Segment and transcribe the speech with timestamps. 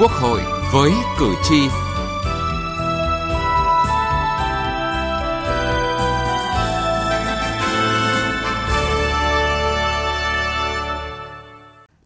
[0.00, 0.40] Quốc hội
[0.72, 1.56] với cử tri.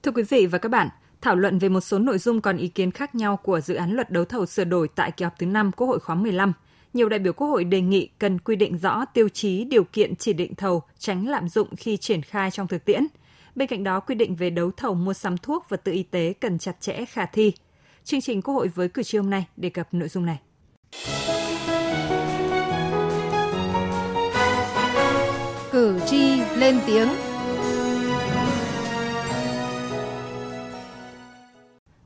[0.03, 0.89] Thưa quý vị và các bạn,
[1.21, 3.93] thảo luận về một số nội dung còn ý kiến khác nhau của dự án
[3.93, 6.53] luật đấu thầu sửa đổi tại kỳ họp thứ 5 Quốc hội khóa 15
[6.93, 10.17] nhiều đại biểu Quốc hội đề nghị cần quy định rõ tiêu chí điều kiện
[10.17, 13.07] chỉ định thầu, tránh lạm dụng khi triển khai trong thực tiễn.
[13.55, 16.33] Bên cạnh đó, quy định về đấu thầu mua sắm thuốc vật tư y tế
[16.41, 17.53] cần chặt chẽ khả thi.
[18.11, 20.41] Chương trình Quốc hội với cử tri hôm nay đề cập nội dung này.
[25.73, 27.09] Cử tri lên tiếng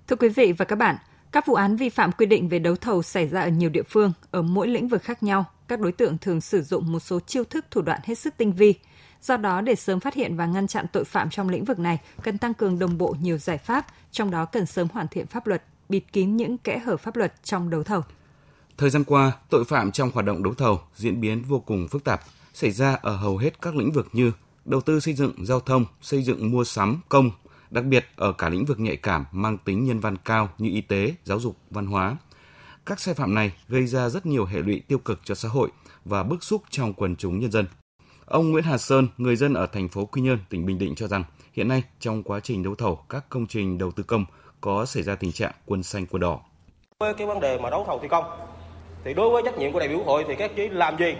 [0.07, 0.97] Thưa quý vị và các bạn,
[1.33, 3.83] các vụ án vi phạm quy định về đấu thầu xảy ra ở nhiều địa
[3.83, 5.45] phương, ở mỗi lĩnh vực khác nhau.
[5.69, 8.53] Các đối tượng thường sử dụng một số chiêu thức thủ đoạn hết sức tinh
[8.53, 8.75] vi.
[9.21, 11.99] Do đó, để sớm phát hiện và ngăn chặn tội phạm trong lĩnh vực này,
[12.23, 15.47] cần tăng cường đồng bộ nhiều giải pháp, trong đó cần sớm hoàn thiện pháp
[15.47, 18.03] luật, bịt kín những kẽ hở pháp luật trong đấu thầu.
[18.79, 22.05] Thời gian qua, tội phạm trong hoạt động đấu thầu diễn biến vô cùng phức
[22.05, 22.21] tạp,
[22.55, 24.33] xảy ra ở hầu hết các lĩnh vực như
[24.65, 27.31] đầu tư xây dựng, giao thông, xây dựng mua sắm, công,
[27.71, 30.81] đặc biệt ở cả lĩnh vực nhạy cảm mang tính nhân văn cao như y
[30.81, 32.17] tế, giáo dục, văn hóa.
[32.87, 35.71] Các sai phạm này gây ra rất nhiều hệ lụy tiêu cực cho xã hội
[36.05, 37.67] và bức xúc trong quần chúng nhân dân.
[38.27, 41.09] Ông Nguyễn Hà Sơn, người dân ở thành phố Quy Nhơn, tỉnh Bình Định cho
[41.09, 44.25] rằng hiện nay trong quá trình đấu thầu các công trình đầu tư công
[44.65, 46.41] có xảy ra tình trạng quân xanh quân đỏ.
[47.01, 48.25] Với cái vấn đề mà đấu thầu thi công
[49.05, 51.15] thì đối với trách nhiệm của đại biểu hội thì các chí làm gì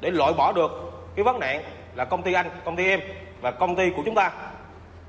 [0.00, 0.70] để loại bỏ được
[1.16, 1.62] cái vấn nạn
[1.94, 3.00] là công ty anh, công ty em
[3.40, 4.52] và công ty của chúng ta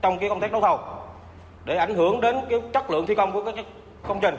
[0.01, 0.79] trong cái công tác đấu thầu
[1.65, 3.65] để ảnh hưởng đến cái chất lượng thi công của các
[4.07, 4.35] công trình.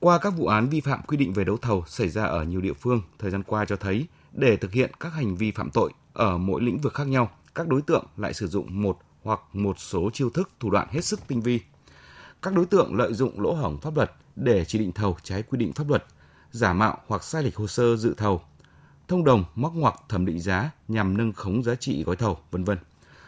[0.00, 2.60] Qua các vụ án vi phạm quy định về đấu thầu xảy ra ở nhiều
[2.60, 5.92] địa phương thời gian qua cho thấy, để thực hiện các hành vi phạm tội
[6.12, 9.78] ở mỗi lĩnh vực khác nhau, các đối tượng lại sử dụng một hoặc một
[9.78, 11.60] số chiêu thức thủ đoạn hết sức tinh vi.
[12.42, 15.58] Các đối tượng lợi dụng lỗ hổng pháp luật để chỉ định thầu trái quy
[15.58, 16.04] định pháp luật,
[16.50, 18.40] giả mạo hoặc sai lệch hồ sơ dự thầu,
[19.08, 22.64] thông đồng móc ngoặc thẩm định giá nhằm nâng khống giá trị gói thầu, vân
[22.64, 22.78] vân.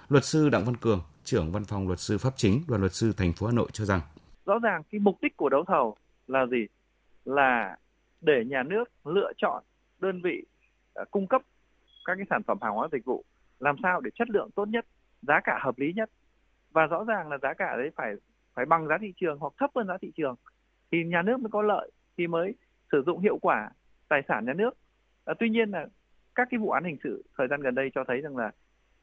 [0.08, 3.12] Luật sư Đặng Văn Cường, trưởng văn phòng luật sư pháp chính đoàn luật sư
[3.16, 4.00] thành phố Hà Nội cho rằng
[4.44, 6.66] rõ ràng cái mục đích của đấu thầu là gì?
[7.24, 7.76] Là
[8.20, 9.62] để nhà nước lựa chọn
[10.00, 10.44] đơn vị
[10.94, 11.42] à, cung cấp
[12.04, 13.24] các cái sản phẩm hàng hóa dịch vụ
[13.60, 14.86] làm sao để chất lượng tốt nhất,
[15.22, 16.10] giá cả hợp lý nhất
[16.72, 18.14] và rõ ràng là giá cả đấy phải
[18.54, 20.34] phải bằng giá thị trường hoặc thấp hơn giá thị trường
[20.92, 22.54] thì nhà nước mới có lợi thì mới
[22.92, 23.70] sử dụng hiệu quả
[24.08, 24.70] tài sản nhà nước.
[25.24, 25.86] À, tuy nhiên là
[26.34, 28.50] các cái vụ án hình sự thời gian gần đây cho thấy rằng là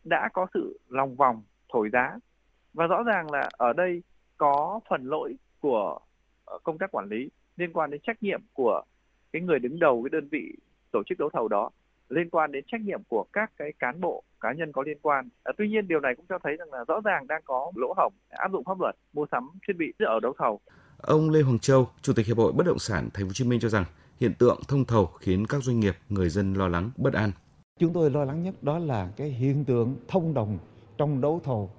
[0.03, 1.43] đã có sự lòng vòng
[1.73, 2.17] thổi giá
[2.73, 4.03] và rõ ràng là ở đây
[4.37, 5.99] có phần lỗi của
[6.45, 8.81] ờ, công tác quản lý liên quan đến trách nhiệm của
[9.33, 10.55] cái người đứng đầu cái đơn vị
[10.91, 11.69] tổ chức đấu thầu đó
[12.09, 15.29] liên quan đến trách nhiệm của các cái cán bộ cá nhân có liên quan.
[15.43, 17.93] À, tuy nhiên điều này cũng cho thấy rằng là rõ ràng đang có lỗ
[17.97, 20.59] hổng áp dụng pháp luật mua sắm thiết bị ở đấu thầu.
[20.97, 23.45] Ông Lê Hoàng Châu, Chủ tịch Hiệp hội Bất động sản Thành phố Hồ Chí
[23.45, 23.85] Minh cho rằng
[24.19, 27.31] hiện tượng thông thầu khiến các doanh nghiệp, người dân lo lắng, bất an.
[27.79, 30.57] Chúng tôi lo lắng nhất đó là cái hiện tượng thông đồng
[30.97, 31.71] trong đấu thầu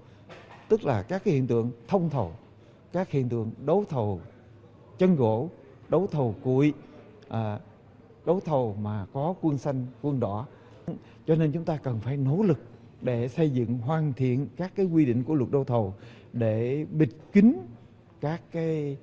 [0.69, 2.33] tức là các cái hiện tượng thông thầu
[2.93, 4.21] các hiện tượng đấu thầu
[4.99, 5.49] chân gỗ
[5.89, 6.73] đấu thầu cuội
[7.29, 7.59] à,
[8.25, 10.47] đấu thầu mà có quân xanh quân đỏ
[11.27, 12.59] cho nên chúng ta cần phải nỗ lực
[13.03, 15.95] để xây dựng hoàn thiện các cái quy định của luật đấu thầu
[16.33, 17.53] để bịt kín
[18.21, 18.97] các cái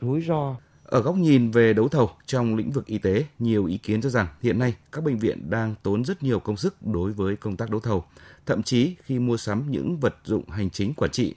[0.00, 3.78] rủi ro ở góc nhìn về đấu thầu trong lĩnh vực y tế, nhiều ý
[3.78, 7.12] kiến cho rằng hiện nay các bệnh viện đang tốn rất nhiều công sức đối
[7.12, 8.04] với công tác đấu thầu,
[8.46, 11.34] thậm chí khi mua sắm những vật dụng hành chính quản trị.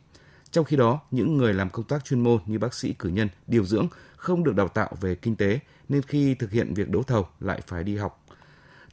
[0.51, 3.27] Trong khi đó, những người làm công tác chuyên môn như bác sĩ cử nhân,
[3.47, 5.59] điều dưỡng không được đào tạo về kinh tế
[5.89, 8.25] nên khi thực hiện việc đấu thầu lại phải đi học.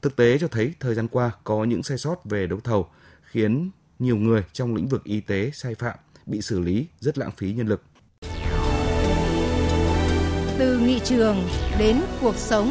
[0.05, 2.89] Thực tế cho thấy thời gian qua có những sai sót về đấu thầu
[3.23, 7.31] khiến nhiều người trong lĩnh vực y tế sai phạm bị xử lý rất lãng
[7.37, 7.83] phí nhân lực.
[10.59, 11.37] Từ nghị trường
[11.79, 12.71] đến cuộc sống.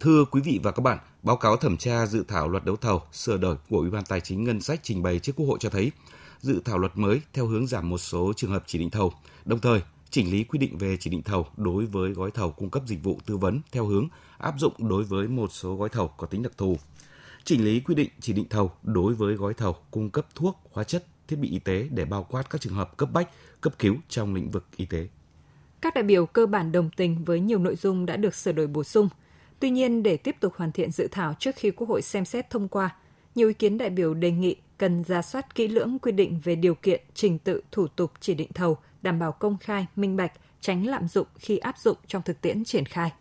[0.00, 3.02] Thưa quý vị và các bạn, báo cáo thẩm tra dự thảo luật đấu thầu
[3.12, 5.70] sửa đổi của Ủy ban Tài chính Ngân sách trình bày trước Quốc hội cho
[5.70, 5.92] thấy
[6.40, 9.12] dự thảo luật mới theo hướng giảm một số trường hợp chỉ định thầu,
[9.44, 9.80] đồng thời
[10.10, 13.02] chỉnh lý quy định về chỉ định thầu đối với gói thầu cung cấp dịch
[13.02, 14.08] vụ tư vấn theo hướng
[14.38, 16.78] áp dụng đối với một số gói thầu có tính đặc thù.
[17.44, 20.84] Chỉnh lý quy định chỉ định thầu đối với gói thầu cung cấp thuốc, hóa
[20.84, 23.28] chất, thiết bị y tế để bao quát các trường hợp cấp bách,
[23.60, 25.08] cấp cứu trong lĩnh vực y tế.
[25.80, 28.66] Các đại biểu cơ bản đồng tình với nhiều nội dung đã được sửa đổi
[28.66, 29.08] bổ sung.
[29.60, 32.50] Tuy nhiên, để tiếp tục hoàn thiện dự thảo trước khi Quốc hội xem xét
[32.50, 32.96] thông qua,
[33.34, 36.56] nhiều ý kiến đại biểu đề nghị cần ra soát kỹ lưỡng quy định về
[36.56, 40.32] điều kiện, trình tự, thủ tục chỉ định thầu, đảm bảo công khai, minh bạch,
[40.60, 43.12] tránh lạm dụng khi áp dụng trong thực tiễn triển khai.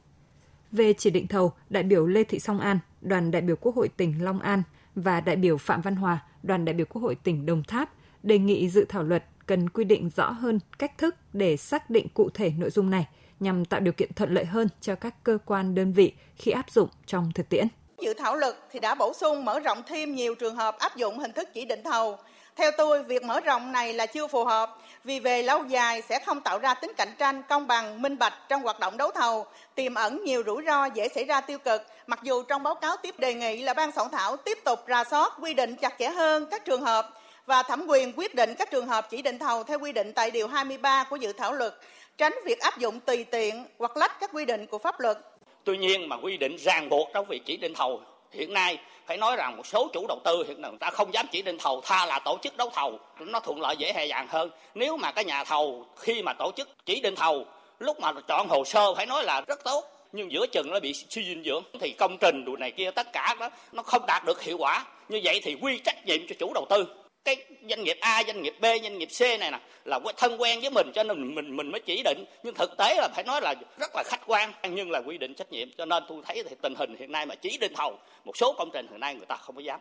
[0.72, 3.88] Về chỉ định thầu, đại biểu Lê Thị Song An, đoàn đại biểu Quốc hội
[3.88, 4.64] tỉnh Long An
[4.96, 7.90] và đại biểu Phạm Văn Hòa, đoàn đại biểu Quốc hội tỉnh Đồng Tháp
[8.24, 12.08] đề nghị dự thảo luật cần quy định rõ hơn cách thức để xác định
[12.14, 13.08] cụ thể nội dung này
[13.40, 16.72] nhằm tạo điều kiện thuận lợi hơn cho các cơ quan đơn vị khi áp
[16.72, 17.68] dụng trong thực tiễn.
[18.02, 21.20] Dự thảo luật thì đã bổ sung mở rộng thêm nhiều trường hợp áp dụng
[21.20, 22.18] hình thức chỉ định thầu.
[22.58, 26.20] Theo tôi, việc mở rộng này là chưa phù hợp vì về lâu dài sẽ
[26.20, 29.46] không tạo ra tính cạnh tranh công bằng, minh bạch trong hoạt động đấu thầu,
[29.76, 31.82] tiềm ẩn nhiều rủi ro dễ xảy ra tiêu cực.
[32.08, 35.04] Mặc dù trong báo cáo tiếp đề nghị là ban soạn thảo tiếp tục ra
[35.04, 37.10] soát quy định chặt chẽ hơn các trường hợp
[37.46, 40.32] và thẩm quyền quyết định các trường hợp chỉ định thầu theo quy định tại
[40.32, 41.74] điều 23 của dự thảo luật,
[42.18, 45.18] tránh việc áp dụng tùy tiện hoặc lách các quy định của pháp luật.
[45.64, 48.02] Tuy nhiên mà quy định ràng buộc trong việc chỉ định thầu
[48.32, 51.14] hiện nay, phải nói rằng một số chủ đầu tư hiện nay người ta không
[51.14, 53.00] dám chỉ định thầu, tha là tổ chức đấu thầu.
[53.20, 54.50] Nó thuận lợi dễ dàng hơn.
[54.76, 57.46] Nếu mà cái nhà thầu khi mà tổ chức chỉ định thầu,
[57.80, 60.94] lúc mà chọn hồ sơ phải nói là rất tốt, nhưng giữa chừng nó bị
[60.94, 64.26] suy dinh dưỡng, thì công trình đồ này kia, tất cả đó, nó không đạt
[64.26, 64.86] được hiệu quả.
[65.10, 66.86] Như vậy thì quy trách nhiệm cho chủ đầu tư
[67.28, 70.60] cái doanh nghiệp A, doanh nghiệp B, doanh nghiệp C này nè là thân quen
[70.62, 73.42] với mình cho nên mình mình mới chỉ định nhưng thực tế là phải nói
[73.42, 76.44] là rất là khách quan nhưng là quy định trách nhiệm cho nên tôi thấy
[76.50, 79.16] thì tình hình hiện nay mà chỉ định thầu một số công trình hiện nay
[79.16, 79.80] người ta không có dám.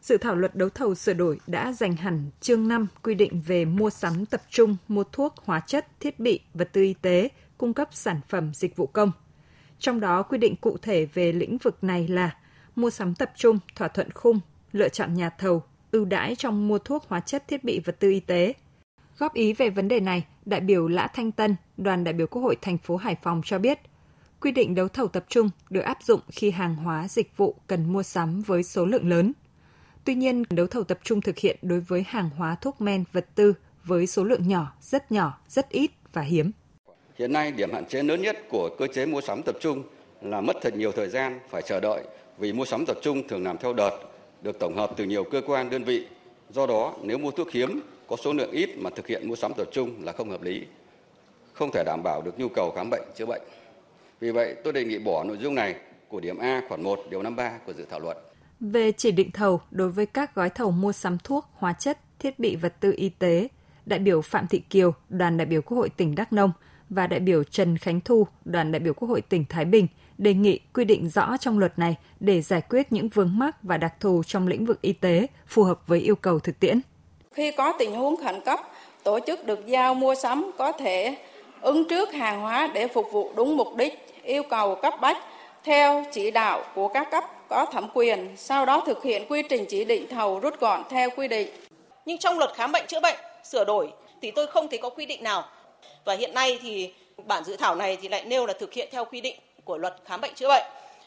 [0.00, 3.64] Dự thảo luật đấu thầu sửa đổi đã dành hẳn chương 5 quy định về
[3.64, 7.28] mua sắm tập trung mua thuốc, hóa chất, thiết bị, vật tư y tế,
[7.58, 9.12] cung cấp sản phẩm dịch vụ công.
[9.78, 12.36] Trong đó quy định cụ thể về lĩnh vực này là
[12.76, 14.40] mua sắm tập trung, thỏa thuận khung,
[14.72, 15.62] lựa chọn nhà thầu,
[15.92, 18.54] ưu đãi trong mua thuốc hóa chất thiết bị vật tư y tế.
[19.18, 22.42] Góp ý về vấn đề này, đại biểu Lã Thanh Tân, đoàn đại biểu Quốc
[22.42, 23.78] hội thành phố Hải Phòng cho biết,
[24.40, 27.92] quy định đấu thầu tập trung được áp dụng khi hàng hóa dịch vụ cần
[27.92, 29.32] mua sắm với số lượng lớn.
[30.04, 33.26] Tuy nhiên, đấu thầu tập trung thực hiện đối với hàng hóa thuốc men, vật
[33.34, 33.54] tư
[33.84, 36.50] với số lượng nhỏ, rất nhỏ, rất ít và hiếm.
[37.18, 39.82] Hiện nay, điểm hạn chế lớn nhất của cơ chế mua sắm tập trung
[40.22, 42.04] là mất thật nhiều thời gian phải chờ đợi
[42.38, 43.98] vì mua sắm tập trung thường làm theo đợt
[44.42, 46.06] được tổng hợp từ nhiều cơ quan đơn vị.
[46.50, 49.52] Do đó, nếu mua thuốc hiếm có số lượng ít mà thực hiện mua sắm
[49.56, 50.66] tập trung là không hợp lý,
[51.52, 53.42] không thể đảm bảo được nhu cầu khám bệnh chữa bệnh.
[54.20, 55.74] Vì vậy, tôi đề nghị bỏ nội dung này
[56.08, 58.18] của điểm A khoản 1 điều 53 của dự thảo luật.
[58.60, 62.38] Về chỉ định thầu đối với các gói thầu mua sắm thuốc, hóa chất, thiết
[62.38, 63.48] bị vật tư y tế,
[63.86, 66.52] đại biểu Phạm Thị Kiều, đoàn đại biểu Quốc hội tỉnh Đắk Nông
[66.88, 69.86] và đại biểu Trần Khánh Thu, đoàn đại biểu Quốc hội tỉnh Thái Bình
[70.20, 73.76] đề nghị quy định rõ trong luật này để giải quyết những vướng mắc và
[73.76, 76.80] đặc thù trong lĩnh vực y tế phù hợp với yêu cầu thực tiễn.
[77.32, 78.60] Khi có tình huống khẩn cấp,
[79.04, 81.16] tổ chức được giao mua sắm có thể
[81.60, 85.16] ứng trước hàng hóa để phục vụ đúng mục đích, yêu cầu cấp bách
[85.64, 89.64] theo chỉ đạo của các cấp có thẩm quyền, sau đó thực hiện quy trình
[89.68, 91.48] chỉ định thầu rút gọn theo quy định.
[92.06, 95.06] Nhưng trong luật khám bệnh chữa bệnh sửa đổi thì tôi không thấy có quy
[95.06, 95.44] định nào.
[96.04, 96.92] Và hiện nay thì
[97.26, 99.96] bản dự thảo này thì lại nêu là thực hiện theo quy định của luật
[100.04, 100.64] khám bệnh chữa bệnh.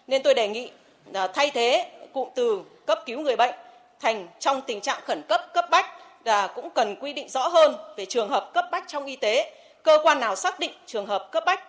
[0.08, 0.72] Nên tôi đề nghị
[1.14, 3.56] à, thay thế cụm từ cấp cứu người bệnh
[4.02, 5.86] thành trong tình trạng khẩn cấp cấp bách
[6.26, 9.54] và cũng cần quy định rõ hơn về trường hợp cấp bách trong y tế,
[9.84, 11.60] cơ quan nào xác định trường hợp cấp bách.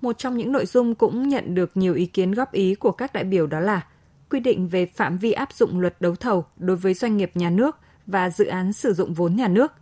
[0.00, 3.12] Một trong những nội dung cũng nhận được nhiều ý kiến góp ý của các
[3.12, 3.86] đại biểu đó là
[4.30, 7.50] quy định về phạm vi áp dụng luật đấu thầu đối với doanh nghiệp nhà
[7.50, 7.76] nước
[8.06, 9.72] và dự án sử dụng vốn nhà nước.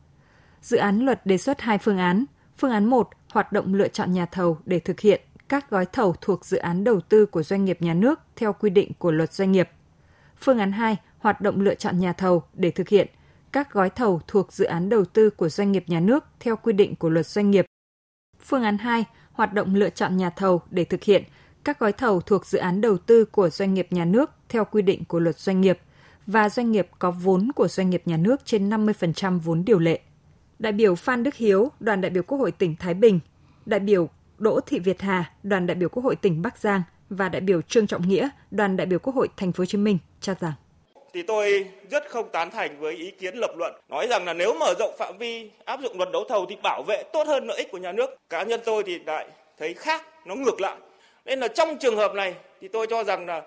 [0.62, 2.24] Dự án luật đề xuất hai phương án.
[2.58, 5.20] Phương án 1, hoạt động lựa chọn nhà thầu để thực hiện
[5.52, 8.70] các gói thầu thuộc dự án đầu tư của doanh nghiệp nhà nước theo quy
[8.70, 9.68] định của luật doanh nghiệp.
[10.40, 13.08] Phương án 2, hoạt động lựa chọn nhà thầu để thực hiện
[13.52, 16.72] các gói thầu thuộc dự án đầu tư của doanh nghiệp nhà nước theo quy
[16.72, 17.66] định của luật doanh nghiệp.
[18.40, 21.24] Phương án 2, hoạt động lựa chọn nhà thầu để thực hiện
[21.64, 24.82] các gói thầu thuộc dự án đầu tư của doanh nghiệp nhà nước theo quy
[24.82, 25.78] định của luật doanh nghiệp
[26.26, 30.00] và doanh nghiệp có vốn của doanh nghiệp nhà nước trên 50% vốn điều lệ.
[30.58, 33.20] Đại biểu Phan Đức Hiếu, đoàn đại biểu Quốc hội tỉnh Thái Bình,
[33.66, 34.08] đại biểu
[34.42, 37.62] Đỗ Thị Việt Hà, đoàn đại biểu Quốc hội tỉnh Bắc Giang và đại biểu
[37.62, 40.52] Trương Trọng Nghĩa, đoàn đại biểu Quốc hội Thành phố Hồ Chí Minh cho rằng
[41.12, 44.54] thì tôi rất không tán thành với ý kiến lập luận nói rằng là nếu
[44.54, 47.58] mở rộng phạm vi áp dụng luật đấu thầu thì bảo vệ tốt hơn lợi
[47.58, 48.10] ích của nhà nước.
[48.28, 49.26] Cá nhân tôi thì lại
[49.58, 50.76] thấy khác, nó ngược lại.
[51.24, 53.42] Nên là trong trường hợp này thì tôi cho rằng là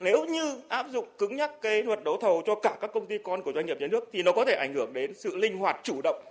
[0.00, 3.18] nếu như áp dụng cứng nhắc cái luật đấu thầu cho cả các công ty
[3.24, 5.58] con của doanh nghiệp nhà nước thì nó có thể ảnh hưởng đến sự linh
[5.58, 6.22] hoạt chủ động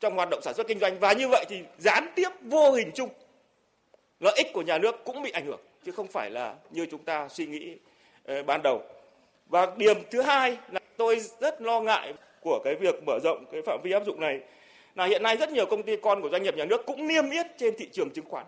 [0.00, 2.90] trong hoạt động sản xuất kinh doanh và như vậy thì gián tiếp vô hình
[2.94, 3.08] chung
[4.20, 7.04] lợi ích của nhà nước cũng bị ảnh hưởng chứ không phải là như chúng
[7.04, 7.76] ta suy nghĩ
[8.24, 8.82] ờ, ban đầu.
[9.46, 13.62] Và điểm thứ hai là tôi rất lo ngại của cái việc mở rộng cái
[13.66, 14.40] phạm vi áp dụng này
[14.94, 17.30] là hiện nay rất nhiều công ty con của doanh nghiệp nhà nước cũng niêm
[17.30, 18.46] yết trên thị trường chứng khoán.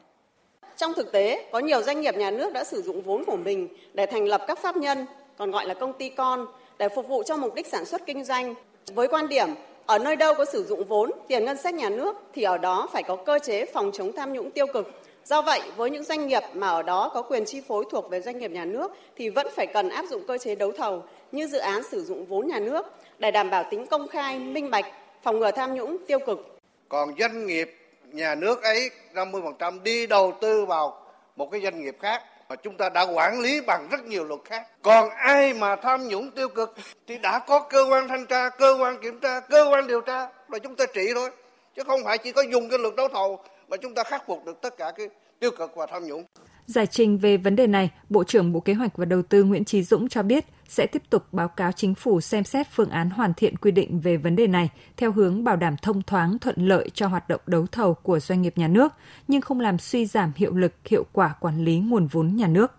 [0.76, 3.68] Trong thực tế, có nhiều doanh nghiệp nhà nước đã sử dụng vốn của mình
[3.92, 6.46] để thành lập các pháp nhân, còn gọi là công ty con,
[6.78, 8.54] để phục vụ cho mục đích sản xuất kinh doanh.
[8.94, 9.48] Với quan điểm
[9.86, 12.88] ở nơi đâu có sử dụng vốn, tiền ngân sách nhà nước thì ở đó
[12.92, 14.90] phải có cơ chế phòng chống tham nhũng tiêu cực
[15.24, 18.20] Do vậy, với những doanh nghiệp mà ở đó có quyền chi phối thuộc về
[18.20, 21.46] doanh nghiệp nhà nước thì vẫn phải cần áp dụng cơ chế đấu thầu như
[21.46, 22.86] dự án sử dụng vốn nhà nước
[23.18, 24.84] để đảm bảo tính công khai, minh bạch
[25.22, 26.58] phòng ngừa tham nhũng tiêu cực.
[26.88, 27.76] Còn doanh nghiệp
[28.12, 32.76] nhà nước ấy 50% đi đầu tư vào một cái doanh nghiệp khác mà chúng
[32.76, 34.62] ta đã quản lý bằng rất nhiều luật khác.
[34.82, 36.74] Còn ai mà tham nhũng tiêu cực
[37.06, 40.26] thì đã có cơ quan thanh tra, cơ quan kiểm tra, cơ quan điều tra
[40.48, 41.30] và chúng ta trị thôi.
[41.76, 44.44] Chứ không phải chỉ có dùng cái luật đấu thầu mà chúng ta khắc phục
[44.46, 45.08] được tất cả cái
[45.40, 46.24] tiêu cực và tham nhũng.
[46.66, 49.64] Giải trình về vấn đề này, Bộ trưởng Bộ Kế hoạch và Đầu tư Nguyễn
[49.64, 53.10] Trí Dũng cho biết sẽ tiếp tục báo cáo chính phủ xem xét phương án
[53.10, 56.68] hoàn thiện quy định về vấn đề này theo hướng bảo đảm thông thoáng thuận
[56.68, 58.92] lợi cho hoạt động đấu thầu của doanh nghiệp nhà nước,
[59.28, 62.72] nhưng không làm suy giảm hiệu lực, hiệu quả quản lý nguồn vốn nhà nước.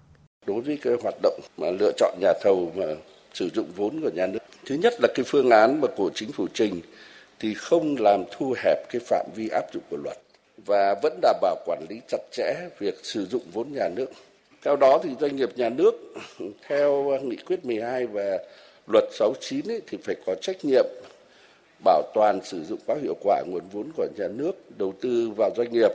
[0.45, 2.85] Đối với cái hoạt động mà lựa chọn nhà thầu mà
[3.33, 6.31] sử dụng vốn của nhà nước, thứ nhất là cái phương án mà của chính
[6.31, 6.81] phủ trình
[7.39, 10.17] thì không làm thu hẹp cái phạm vi áp dụng của luật
[10.65, 14.05] và vẫn đảm bảo quản lý chặt chẽ việc sử dụng vốn nhà nước.
[14.63, 15.91] Theo đó thì doanh nghiệp nhà nước
[16.67, 18.37] theo nghị quyết 12 và
[18.87, 20.85] luật 69 ấy, thì phải có trách nhiệm
[21.83, 25.49] bảo toàn sử dụng có hiệu quả nguồn vốn của nhà nước đầu tư vào
[25.57, 25.91] doanh nghiệp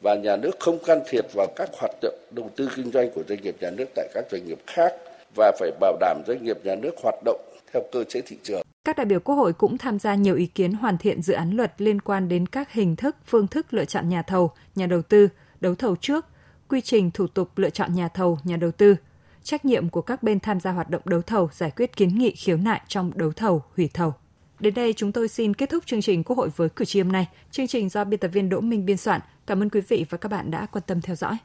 [0.00, 3.22] và nhà nước không can thiệp vào các hoạt động đầu tư kinh doanh của
[3.28, 4.94] doanh nghiệp nhà nước tại các doanh nghiệp khác
[5.36, 7.40] và phải bảo đảm doanh nghiệp nhà nước hoạt động
[7.72, 8.67] theo cơ chế thị trường.
[8.88, 11.50] Các đại biểu Quốc hội cũng tham gia nhiều ý kiến hoàn thiện dự án
[11.50, 15.02] luật liên quan đến các hình thức, phương thức lựa chọn nhà thầu, nhà đầu
[15.02, 15.28] tư,
[15.60, 16.26] đấu thầu trước,
[16.68, 18.96] quy trình thủ tục lựa chọn nhà thầu, nhà đầu tư,
[19.42, 22.30] trách nhiệm của các bên tham gia hoạt động đấu thầu giải quyết kiến nghị
[22.30, 24.14] khiếu nại trong đấu thầu, hủy thầu.
[24.60, 27.12] Đến đây chúng tôi xin kết thúc chương trình Quốc hội với cử tri hôm
[27.12, 27.28] nay.
[27.50, 29.20] Chương trình do biên tập viên Đỗ Minh biên soạn.
[29.46, 31.36] Cảm ơn quý vị và các bạn đã quan tâm theo dõi.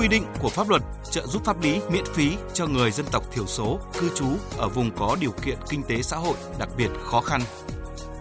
[0.00, 3.24] Quy định của pháp luật trợ giúp pháp lý miễn phí cho người dân tộc
[3.32, 4.26] thiểu số cư trú
[4.58, 7.40] ở vùng có điều kiện kinh tế xã hội đặc biệt khó khăn.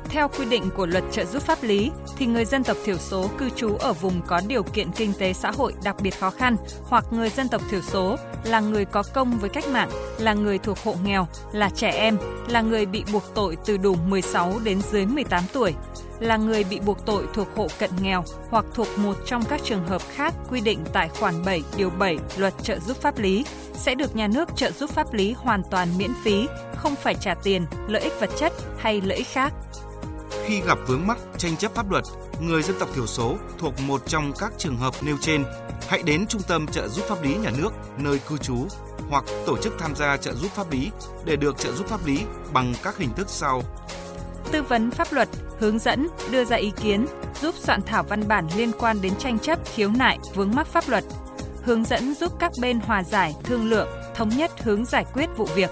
[0.09, 3.29] Theo quy định của luật trợ giúp pháp lý thì người dân tộc thiểu số
[3.37, 6.55] cư trú ở vùng có điều kiện kinh tế xã hội đặc biệt khó khăn
[6.83, 10.57] hoặc người dân tộc thiểu số là người có công với cách mạng, là người
[10.57, 12.17] thuộc hộ nghèo, là trẻ em,
[12.47, 15.73] là người bị buộc tội từ đủ 16 đến dưới 18 tuổi,
[16.19, 19.87] là người bị buộc tội thuộc hộ cận nghèo hoặc thuộc một trong các trường
[19.87, 23.95] hợp khác quy định tại khoản 7 điều 7 Luật trợ giúp pháp lý sẽ
[23.95, 27.65] được nhà nước trợ giúp pháp lý hoàn toàn miễn phí, không phải trả tiền,
[27.87, 29.53] lợi ích vật chất hay lợi ích khác
[30.49, 32.03] khi gặp vướng mắc tranh chấp pháp luật,
[32.41, 35.43] người dân tộc thiểu số thuộc một trong các trường hợp nêu trên,
[35.87, 38.67] hãy đến Trung tâm trợ giúp pháp lý nhà nước nơi cư trú
[39.09, 40.91] hoặc tổ chức tham gia trợ giúp pháp lý
[41.25, 42.21] để được trợ giúp pháp lý
[42.53, 43.63] bằng các hình thức sau.
[44.51, 45.29] Tư vấn pháp luật,
[45.59, 47.05] hướng dẫn, đưa ra ý kiến,
[47.41, 50.83] giúp soạn thảo văn bản liên quan đến tranh chấp, khiếu nại, vướng mắc pháp
[50.89, 51.03] luật,
[51.63, 55.45] hướng dẫn giúp các bên hòa giải, thương lượng, thống nhất hướng giải quyết vụ
[55.55, 55.69] việc.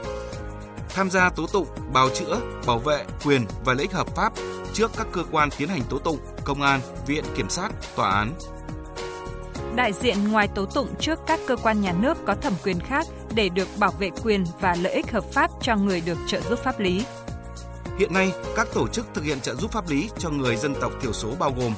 [0.89, 4.33] Tham gia tố tụng, bào chữa, bảo vệ quyền và lợi ích hợp pháp
[4.73, 8.33] trước các cơ quan tiến hành tố tụng, công an, viện kiểm sát, tòa án.
[9.75, 13.05] Đại diện ngoài tố tụng trước các cơ quan nhà nước có thẩm quyền khác
[13.35, 16.59] để được bảo vệ quyền và lợi ích hợp pháp cho người được trợ giúp
[16.63, 17.05] pháp lý.
[17.97, 20.91] Hiện nay, các tổ chức thực hiện trợ giúp pháp lý cho người dân tộc
[21.01, 21.73] thiểu số bao gồm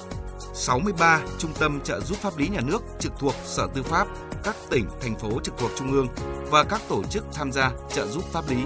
[0.54, 4.08] 63 trung tâm trợ giúp pháp lý nhà nước trực thuộc Sở Tư pháp,
[4.44, 6.08] các tỉnh, thành phố trực thuộc Trung ương
[6.52, 8.58] và các tổ chức tham gia trợ giúp pháp lý.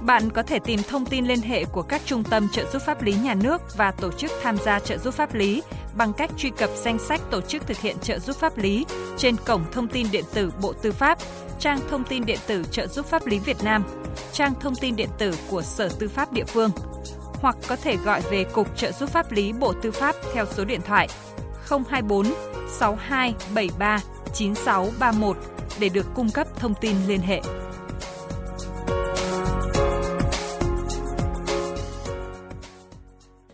[0.00, 3.02] Bạn có thể tìm thông tin liên hệ của các trung tâm trợ giúp pháp
[3.02, 5.62] lý nhà nước và tổ chức tham gia trợ giúp pháp lý
[5.96, 8.86] bằng cách truy cập danh sách tổ chức thực hiện trợ giúp pháp lý
[9.18, 11.18] trên cổng thông tin điện tử Bộ Tư pháp,
[11.58, 13.84] trang thông tin điện tử trợ giúp pháp lý Việt Nam,
[14.32, 16.70] trang thông tin điện tử của Sở Tư pháp địa phương
[17.34, 20.64] hoặc có thể gọi về Cục Trợ giúp pháp lý Bộ Tư pháp theo số
[20.64, 21.08] điện thoại
[21.68, 22.26] 024
[22.68, 24.00] 6273
[24.34, 25.36] 9631
[25.80, 27.42] để được cung cấp thông tin liên hệ.